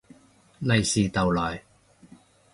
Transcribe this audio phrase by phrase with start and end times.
[0.57, 1.61] 利是逗來